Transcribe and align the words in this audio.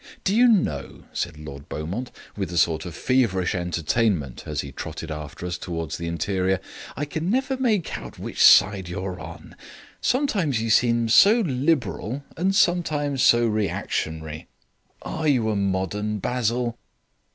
"Do 0.23 0.35
you 0.35 0.47
know," 0.47 1.03
said 1.13 1.37
Lord 1.37 1.69
Beaumont, 1.69 2.09
with 2.35 2.51
a 2.51 2.57
sort 2.57 2.87
of 2.87 2.95
feverish 2.95 3.53
entertainment, 3.53 4.45
as 4.47 4.61
he 4.61 4.71
trotted 4.71 5.11
after 5.11 5.45
us 5.45 5.59
towards 5.59 5.97
the 5.99 6.07
interior, 6.07 6.59
"I 6.97 7.05
can 7.05 7.29
never 7.29 7.49
quite 7.55 7.61
make 7.61 7.97
out 7.99 8.17
which 8.17 8.41
side 8.43 8.89
you 8.89 8.99
are 9.05 9.19
on. 9.19 9.55
Sometimes 10.01 10.59
you 10.59 10.71
seem 10.71 11.07
so 11.07 11.41
liberal 11.41 12.23
and 12.35 12.55
sometimes 12.55 13.21
so 13.21 13.45
reactionary. 13.45 14.47
Are 15.03 15.27
you 15.27 15.51
a 15.51 15.55
modern, 15.55 16.17
Basil?" 16.17 16.79